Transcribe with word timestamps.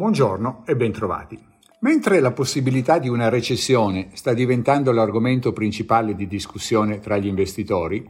Buongiorno 0.00 0.62
e 0.64 0.76
bentrovati. 0.76 1.38
Mentre 1.80 2.20
la 2.20 2.30
possibilità 2.30 2.98
di 2.98 3.10
una 3.10 3.28
recessione 3.28 4.08
sta 4.14 4.32
diventando 4.32 4.92
l'argomento 4.92 5.52
principale 5.52 6.14
di 6.14 6.26
discussione 6.26 7.00
tra 7.00 7.18
gli 7.18 7.26
investitori, 7.26 8.08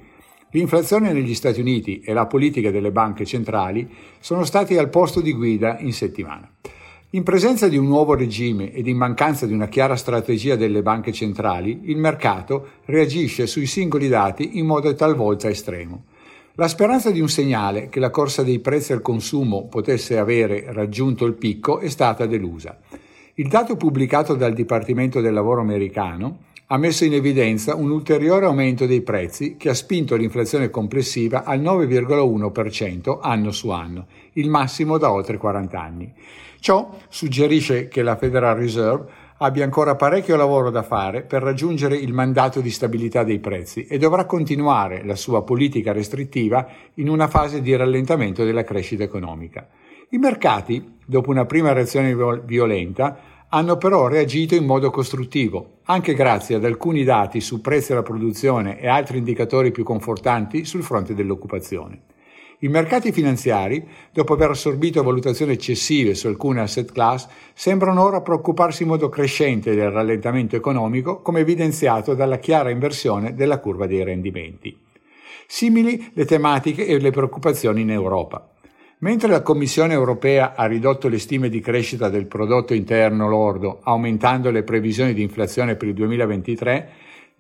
l'inflazione 0.53 1.13
negli 1.13 1.35
Stati 1.35 1.59
Uniti 1.59 1.99
e 1.99 2.13
la 2.13 2.27
politica 2.27 2.71
delle 2.71 2.93
banche 2.93 3.25
centrali 3.25 3.93
sono 4.21 4.45
stati 4.45 4.79
al 4.79 4.89
posto 4.89 5.21
di 5.21 5.33
guida 5.33 5.81
in 5.81 5.93
settimana. 5.93 6.49
In 7.11 7.25
presenza 7.25 7.67
di 7.67 7.77
un 7.77 7.87
nuovo 7.87 8.15
regime 8.15 8.73
ed 8.73 8.87
in 8.87 8.97
mancanza 8.97 9.45
di 9.45 9.53
una 9.53 9.67
chiara 9.67 9.97
strategia 9.97 10.55
delle 10.55 10.83
banche 10.83 11.11
centrali, 11.11 11.81
il 11.87 11.97
mercato 11.97 12.69
reagisce 12.85 13.49
sui 13.49 13.67
singoli 13.67 14.07
dati 14.07 14.61
in 14.61 14.67
modo 14.67 14.95
talvolta 14.95 15.49
estremo. 15.49 16.05
La 16.55 16.67
speranza 16.67 17.13
di 17.13 17.21
un 17.21 17.29
segnale 17.29 17.89
che 17.89 18.01
la 18.01 18.11
corsa 18.11 18.43
dei 18.43 18.59
prezzi 18.59 18.93
al 18.93 19.03
consumo 19.03 19.67
potesse 19.67 20.19
avere 20.19 20.65
raggiunto 20.73 21.25
il 21.25 21.35
picco 21.35 21.79
è 21.79 21.89
stata 21.89 22.27
delusa. 22.27 22.77
Il 23.35 23.49
dato 23.49 23.77
pubblicato 23.77 24.35
dal 24.35 24.53
Dipartimento 24.53 25.21
del 25.21 25.33
Lavoro 25.33 25.61
americano 25.61 26.49
ha 26.67 26.77
messo 26.77 27.05
in 27.05 27.15
evidenza 27.15 27.77
un 27.77 27.91
ulteriore 27.91 28.47
aumento 28.47 28.87
dei 28.87 29.01
prezzi 29.01 29.57
che 29.57 29.69
ha 29.69 29.75
spinto 29.75 30.17
l'inflazione 30.17 30.71
complessiva 30.71 31.45
al 31.45 31.61
9,1% 31.61 33.19
anno 33.23 33.53
su 33.53 33.71
anno, 33.71 34.07
il 34.35 34.49
massimo 34.49 34.99
da 34.99 35.13
oltre 35.13 35.37
40 35.37 35.81
anni. 35.81 36.13
Ciò 36.59 36.97
suggerisce 37.09 37.89
che 37.89 38.03
la 38.03 38.17
Federal 38.17 38.57
Reserve 38.57 39.07
abbia 39.43 39.65
ancora 39.65 39.97
parecchio 39.97 40.37
lavoro 40.37 40.71
da 40.71 40.83
fare 40.83 41.23
per 41.23 41.43
raggiungere 41.43 41.97
il 41.97 42.13
mandato 42.13 42.61
di 42.61 42.71
stabilità 42.71 43.25
dei 43.25 43.39
prezzi 43.39 43.87
e 43.87 43.97
dovrà 43.97 44.27
continuare 44.27 45.03
la 45.03 45.17
sua 45.17 45.43
politica 45.45 45.93
restrittiva 45.93 46.67
in 46.95 47.09
una 47.09 47.27
fase 47.27 47.63
di 47.63 47.75
rallentamento 47.75 48.45
della 48.45 48.65
crescita 48.65 49.03
economica. 49.03 49.67
I 50.11 50.19
mercati, 50.19 50.99
dopo 51.07 51.31
una 51.31 51.47
prima 51.47 51.73
reazione 51.73 52.15
violenta, 52.45 53.19
hanno 53.49 53.79
però 53.79 54.09
reagito 54.09 54.55
in 54.55 54.67
modo 54.67 54.91
costruttivo, 54.91 55.79
anche 55.85 56.13
grazie 56.13 56.57
ad 56.57 56.65
alcuni 56.65 57.03
dati 57.03 57.41
su 57.41 57.63
prezzi 57.63 57.93
alla 57.93 58.03
produzione 58.03 58.79
e 58.79 58.89
altri 58.89 59.19
indicatori 59.19 59.71
più 59.71 59.85
confortanti 59.85 60.67
sul 60.67 60.83
fronte 60.83 61.15
dell'occupazione. 61.15 62.03
I 62.63 62.69
mercati 62.69 63.11
finanziari, 63.11 63.89
dopo 64.13 64.35
aver 64.35 64.51
assorbito 64.51 65.03
valutazioni 65.03 65.53
eccessive 65.53 66.15
su 66.15 66.27
alcune 66.27 66.61
asset 66.61 66.93
class, 66.93 67.27
sembrano 67.55 68.03
ora 68.03 68.21
preoccuparsi 68.21 68.83
in 68.83 68.91
modo 68.91 69.09
crescente 69.09 69.75
del 69.75 69.91
rallentamento 69.91 70.57
economico, 70.57 71.23
come 71.23 71.41
evidenziato 71.41 72.13
dalla 72.13 72.39
chiara 72.39 72.69
inversione 72.69 73.35
della 73.35 73.61
curva 73.61 73.87
dei 73.87 74.05
rendimenti. 74.05 74.79
Simili 75.47 76.11
le 76.13 76.27
tematiche 76.27 76.85
e 76.85 76.99
le 76.99 77.11
preoccupazioni 77.11 77.81
in 77.81 77.91
Europa. 77.93 78.47
Mentre 78.99 79.31
la 79.31 79.41
Commissione 79.41 79.95
europea 79.95 80.53
ha 80.55 80.67
ridotto 80.67 81.09
le 81.09 81.19
stime 81.19 81.49
di 81.49 81.61
crescita 81.61 82.11
del 82.11 82.27
prodotto 82.27 82.75
interno 82.75 83.27
lordo, 83.27 83.81
aumentando 83.85 84.51
le 84.51 84.65
previsioni 84.65 85.15
di 85.15 85.23
inflazione 85.23 85.77
per 85.77 85.89
il 85.89 85.95
2023, 85.95 86.89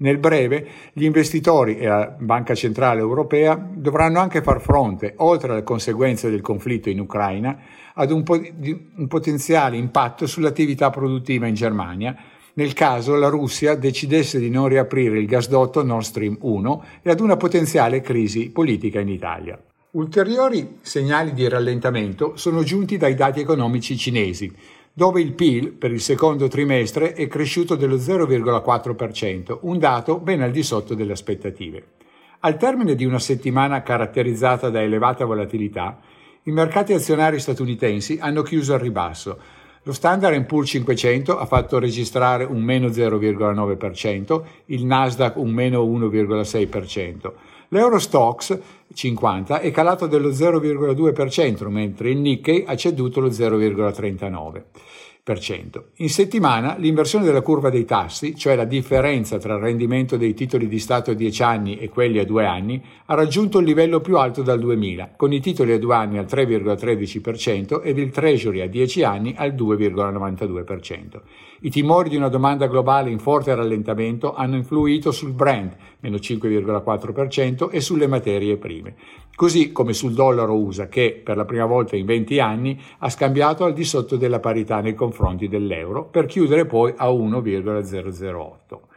nel 0.00 0.18
breve, 0.18 0.66
gli 0.92 1.04
investitori 1.04 1.78
e 1.78 1.86
la 1.86 2.14
Banca 2.18 2.54
Centrale 2.54 3.00
Europea 3.00 3.54
dovranno 3.54 4.18
anche 4.18 4.42
far 4.42 4.60
fronte, 4.60 5.14
oltre 5.18 5.52
alle 5.52 5.62
conseguenze 5.62 6.30
del 6.30 6.40
conflitto 6.40 6.88
in 6.88 7.00
Ucraina, 7.00 7.58
ad 7.94 8.10
un, 8.10 8.22
po- 8.22 8.40
un 8.40 9.06
potenziale 9.08 9.76
impatto 9.76 10.26
sull'attività 10.26 10.90
produttiva 10.90 11.46
in 11.46 11.54
Germania, 11.54 12.16
nel 12.54 12.72
caso 12.72 13.14
la 13.14 13.28
Russia 13.28 13.74
decidesse 13.74 14.38
di 14.38 14.50
non 14.50 14.68
riaprire 14.68 15.18
il 15.18 15.26
gasdotto 15.26 15.84
Nord 15.84 16.04
Stream 16.04 16.36
1 16.40 16.84
e 17.02 17.10
ad 17.10 17.20
una 17.20 17.36
potenziale 17.36 18.00
crisi 18.00 18.50
politica 18.50 19.00
in 19.00 19.08
Italia. 19.08 19.58
Ulteriori 19.92 20.78
segnali 20.82 21.32
di 21.32 21.48
rallentamento 21.48 22.36
sono 22.36 22.62
giunti 22.62 22.96
dai 22.96 23.14
dati 23.14 23.40
economici 23.40 23.96
cinesi, 23.96 24.52
dove 24.92 25.20
il 25.20 25.32
PIL 25.32 25.72
per 25.72 25.92
il 25.92 26.00
secondo 26.00 26.48
trimestre 26.48 27.12
è 27.12 27.26
cresciuto 27.28 27.76
dello 27.76 27.96
0,4%, 27.96 29.58
un 29.62 29.78
dato 29.78 30.18
ben 30.18 30.42
al 30.42 30.50
di 30.50 30.62
sotto 30.62 30.94
delle 30.94 31.12
aspettative. 31.12 31.84
Al 32.40 32.56
termine 32.56 32.94
di 32.94 33.04
una 33.04 33.18
settimana 33.18 33.82
caratterizzata 33.82 34.70
da 34.70 34.82
elevata 34.82 35.24
volatilità, 35.24 35.98
i 36.44 36.50
mercati 36.50 36.92
azionari 36.92 37.38
statunitensi 37.38 38.18
hanno 38.20 38.42
chiuso 38.42 38.72
al 38.72 38.80
ribasso. 38.80 39.38
Lo 39.82 39.92
Standard 39.92 40.42
Poor's 40.44 40.70
500 40.70 41.38
ha 41.38 41.46
fatto 41.46 41.78
registrare 41.78 42.44
un 42.44 42.62
meno 42.62 42.88
0,9%, 42.88 44.42
il 44.66 44.84
Nasdaq 44.84 45.36
un 45.36 45.50
meno 45.50 45.82
1,6%. 45.84 47.32
L'Eurostox 47.72 48.58
50 48.92 49.60
è 49.60 49.70
calato 49.70 50.08
dello 50.08 50.30
0,2%, 50.30 51.68
mentre 51.68 52.10
il 52.10 52.18
Nikkei 52.18 52.64
ha 52.66 52.74
ceduto 52.74 53.20
lo 53.20 53.28
0,39%. 53.28 54.62
In 55.98 56.08
settimana 56.08 56.74
l'inversione 56.76 57.24
della 57.24 57.40
curva 57.40 57.70
dei 57.70 57.84
tassi, 57.84 58.34
cioè 58.34 58.56
la 58.56 58.64
differenza 58.64 59.38
tra 59.38 59.54
il 59.54 59.60
rendimento 59.60 60.16
dei 60.16 60.34
titoli 60.34 60.66
di 60.66 60.80
Stato 60.80 61.12
a 61.12 61.14
10 61.14 61.42
anni 61.44 61.78
e 61.78 61.88
quelli 61.88 62.18
a 62.18 62.24
2 62.24 62.44
anni, 62.44 62.82
ha 63.06 63.14
raggiunto 63.14 63.60
il 63.60 63.66
livello 63.66 64.00
più 64.00 64.16
alto 64.16 64.42
dal 64.42 64.58
2000, 64.58 65.12
con 65.16 65.32
i 65.32 65.38
titoli 65.38 65.70
a 65.70 65.78
2 65.78 65.94
anni 65.94 66.18
al 66.18 66.24
3,13% 66.24 67.80
ed 67.84 67.98
il 67.98 68.10
Treasury 68.10 68.60
a 68.60 68.66
10 68.66 69.04
anni 69.04 69.34
al 69.36 69.52
2,92%. 69.52 71.20
I 71.62 71.70
timori 71.70 72.08
di 72.08 72.16
una 72.16 72.28
domanda 72.28 72.66
globale 72.66 73.10
in 73.10 73.18
forte 73.18 73.54
rallentamento 73.54 74.34
hanno 74.34 74.56
influito 74.56 75.12
sul 75.12 75.32
Brent, 75.32 75.76
meno 76.00 76.16
5,4%, 76.16 77.70
e 77.70 77.80
sulle 77.80 78.06
materie 78.06 78.56
prime, 78.56 78.94
così 79.36 79.70
come 79.70 79.92
sul 79.92 80.14
dollaro 80.14 80.56
USA 80.56 80.88
che, 80.88 81.20
per 81.22 81.36
la 81.36 81.44
prima 81.44 81.66
volta 81.66 81.96
in 81.96 82.06
20 82.06 82.40
anni, 82.40 82.80
ha 82.98 83.10
scambiato 83.10 83.64
al 83.64 83.74
di 83.74 83.84
sotto 83.84 84.16
della 84.16 84.40
parità 84.40 84.80
nei 84.80 84.94
confronti 84.94 85.18
dell'euro, 85.48 86.04
per 86.04 86.26
chiudere 86.26 86.66
poi 86.66 86.92
a 86.96 87.10
1,008. 87.10 88.88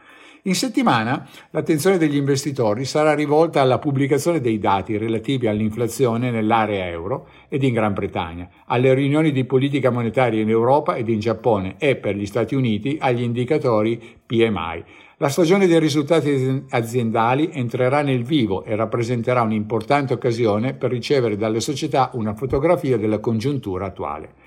In 0.46 0.54
settimana 0.54 1.26
l'attenzione 1.52 1.96
degli 1.96 2.16
investitori 2.16 2.84
sarà 2.84 3.14
rivolta 3.14 3.62
alla 3.62 3.78
pubblicazione 3.78 4.42
dei 4.42 4.58
dati 4.58 4.98
relativi 4.98 5.46
all'inflazione 5.46 6.30
nell'area 6.30 6.86
euro 6.86 7.28
ed 7.48 7.62
in 7.62 7.72
Gran 7.72 7.94
Bretagna, 7.94 8.46
alle 8.66 8.92
riunioni 8.92 9.32
di 9.32 9.46
politica 9.46 9.88
monetaria 9.88 10.42
in 10.42 10.50
Europa 10.50 10.96
ed 10.96 11.08
in 11.08 11.18
Giappone 11.18 11.76
e 11.78 11.96
per 11.96 12.14
gli 12.14 12.26
Stati 12.26 12.54
Uniti 12.54 12.98
agli 13.00 13.22
indicatori 13.22 13.98
PMI. 14.26 14.84
La 15.16 15.30
stagione 15.30 15.66
dei 15.66 15.78
risultati 15.78 16.64
aziendali 16.68 17.48
entrerà 17.52 18.02
nel 18.02 18.22
vivo 18.22 18.64
e 18.64 18.76
rappresenterà 18.76 19.40
un'importante 19.40 20.12
occasione 20.12 20.74
per 20.74 20.90
ricevere 20.90 21.38
dalle 21.38 21.60
società 21.60 22.10
una 22.12 22.34
fotografia 22.34 22.98
della 22.98 23.18
congiuntura 23.18 23.86
attuale. 23.86 24.43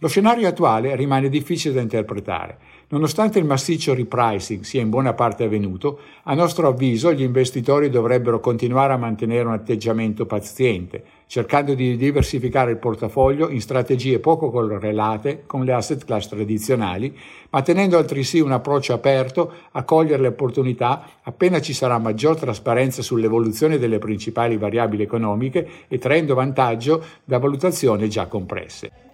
Lo 0.00 0.08
scenario 0.08 0.46
attuale 0.46 0.94
rimane 0.94 1.30
difficile 1.30 1.72
da 1.72 1.80
interpretare. 1.80 2.58
Nonostante 2.88 3.38
il 3.38 3.46
massiccio 3.46 3.94
repricing 3.94 4.62
sia 4.62 4.82
in 4.82 4.90
buona 4.90 5.14
parte 5.14 5.44
avvenuto, 5.44 6.00
a 6.24 6.34
nostro 6.34 6.68
avviso 6.68 7.14
gli 7.14 7.22
investitori 7.22 7.88
dovrebbero 7.88 8.38
continuare 8.38 8.92
a 8.92 8.98
mantenere 8.98 9.46
un 9.46 9.54
atteggiamento 9.54 10.26
paziente, 10.26 11.02
cercando 11.26 11.72
di 11.72 11.96
diversificare 11.96 12.72
il 12.72 12.76
portafoglio 12.76 13.48
in 13.48 13.62
strategie 13.62 14.18
poco 14.18 14.50
correlate 14.50 15.44
con 15.46 15.64
le 15.64 15.72
asset 15.72 16.04
class 16.04 16.28
tradizionali, 16.28 17.16
ma 17.48 17.62
tenendo 17.62 17.96
altresì 17.96 18.40
un 18.40 18.52
approccio 18.52 18.92
aperto 18.92 19.50
a 19.72 19.82
cogliere 19.82 20.20
le 20.20 20.28
opportunità 20.28 21.08
appena 21.22 21.58
ci 21.62 21.72
sarà 21.72 21.98
maggior 21.98 22.36
trasparenza 22.36 23.00
sull'evoluzione 23.00 23.78
delle 23.78 23.98
principali 23.98 24.58
variabili 24.58 25.02
economiche 25.02 25.66
e 25.88 25.96
traendo 25.96 26.34
vantaggio 26.34 27.02
da 27.24 27.38
valutazioni 27.38 28.10
già 28.10 28.26
compresse. 28.26 29.04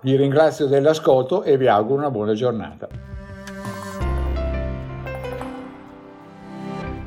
Vi 0.00 0.14
ringrazio 0.14 0.66
dell'ascolto 0.66 1.42
e 1.42 1.56
vi 1.56 1.66
auguro 1.66 1.98
una 1.98 2.10
buona 2.12 2.32
giornata. 2.32 2.88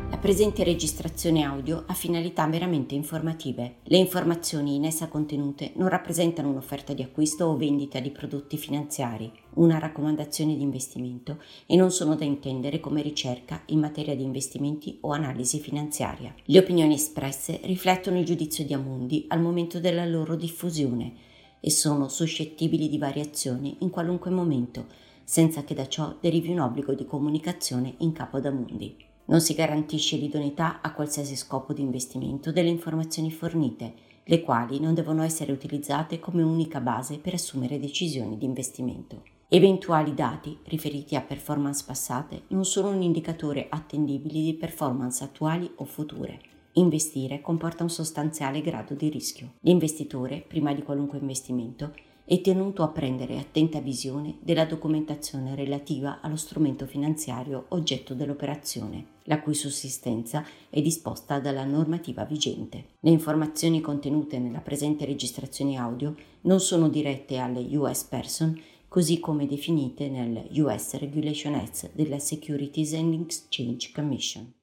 La 0.09 0.17
presente 0.17 0.65
registrazione 0.65 1.43
audio 1.43 1.85
ha 1.87 1.93
finalità 1.93 2.45
meramente 2.47 2.93
informative. 2.93 3.75
Le 3.83 3.95
informazioni 3.95 4.75
in 4.75 4.83
essa 4.83 5.07
contenute 5.07 5.71
non 5.75 5.87
rappresentano 5.87 6.49
un'offerta 6.49 6.91
di 6.91 7.01
acquisto 7.01 7.45
o 7.45 7.55
vendita 7.55 8.01
di 8.01 8.11
prodotti 8.11 8.57
finanziari, 8.57 9.31
una 9.53 9.79
raccomandazione 9.79 10.53
di 10.53 10.61
investimento 10.61 11.37
e 11.65 11.77
non 11.77 11.91
sono 11.91 12.15
da 12.15 12.25
intendere 12.25 12.81
come 12.81 13.01
ricerca 13.01 13.61
in 13.67 13.79
materia 13.79 14.17
di 14.17 14.23
investimenti 14.23 14.97
o 14.99 15.11
analisi 15.11 15.59
finanziaria. 15.59 16.35
Le 16.43 16.59
opinioni 16.59 16.95
espresse 16.95 17.61
riflettono 17.63 18.19
il 18.19 18.25
giudizio 18.25 18.65
di 18.65 18.73
Amundi 18.73 19.27
al 19.29 19.39
momento 19.39 19.79
della 19.79 20.05
loro 20.05 20.35
diffusione 20.35 21.29
e 21.61 21.71
sono 21.71 22.09
suscettibili 22.09 22.89
di 22.89 22.97
variazioni 22.97 23.77
in 23.79 23.89
qualunque 23.89 24.31
momento, 24.31 24.87
senza 25.23 25.63
che 25.63 25.73
da 25.73 25.87
ciò 25.87 26.17
derivi 26.19 26.51
un 26.51 26.59
obbligo 26.59 26.93
di 26.93 27.05
comunicazione 27.05 27.93
in 27.99 28.11
capo 28.11 28.41
da 28.41 28.51
Mundi. 28.51 28.97
Non 29.25 29.39
si 29.39 29.53
garantisce 29.53 30.17
l'idoneità 30.17 30.81
a 30.81 30.91
qualsiasi 30.91 31.37
scopo 31.37 31.71
di 31.71 31.81
investimento 31.81 32.51
delle 32.51 32.67
informazioni 32.67 33.31
fornite, 33.31 33.93
le 34.25 34.41
quali 34.41 34.79
non 34.79 34.93
devono 34.93 35.23
essere 35.23 35.51
utilizzate 35.51 36.19
come 36.19 36.41
unica 36.43 36.81
base 36.81 37.19
per 37.19 37.35
assumere 37.35 37.79
decisioni 37.79 38.37
di 38.37 38.45
investimento. 38.45 39.23
Eventuali 39.47 40.13
dati 40.13 40.57
riferiti 40.63 41.15
a 41.15 41.21
performance 41.21 41.83
passate 41.85 42.43
non 42.47 42.65
sono 42.65 42.89
un 42.89 43.01
indicatore 43.01 43.67
attendibile 43.69 44.41
di 44.41 44.53
performance 44.53 45.23
attuali 45.23 45.69
o 45.75 45.85
future. 45.85 46.39
Investire 46.73 47.41
comporta 47.41 47.83
un 47.83 47.89
sostanziale 47.89 48.61
grado 48.61 48.93
di 48.93 49.09
rischio. 49.09 49.53
L'investitore, 49.61 50.43
prima 50.47 50.73
di 50.73 50.83
qualunque 50.83 51.17
investimento, 51.17 51.93
è 52.23 52.39
tenuto 52.39 52.83
a 52.83 52.87
prendere 52.87 53.37
attenta 53.39 53.81
visione 53.81 54.37
della 54.39 54.63
documentazione 54.63 55.53
relativa 55.53 56.21
allo 56.21 56.37
strumento 56.37 56.85
finanziario 56.85 57.65
oggetto 57.69 58.13
dell'operazione, 58.13 59.05
la 59.23 59.41
cui 59.41 59.53
sussistenza 59.53 60.45
è 60.69 60.81
disposta 60.81 61.39
dalla 61.39 61.65
normativa 61.65 62.23
vigente. 62.23 62.85
Le 63.01 63.09
informazioni 63.09 63.81
contenute 63.81 64.39
nella 64.39 64.61
presente 64.61 65.03
registrazione 65.03 65.75
audio 65.75 66.15
non 66.43 66.61
sono 66.61 66.87
dirette 66.87 67.37
alle 67.37 67.67
US 67.75 68.03
person 68.03 68.57
così 68.87 69.19
come 69.19 69.45
definite 69.45 70.09
nel 70.09 70.47
US 70.61 70.95
Regulation 70.99 71.53
Act 71.53 71.91
della 71.93 72.19
Securities 72.19 72.93
and 72.93 73.13
Exchange 73.21 73.91
Commission. 73.93 74.53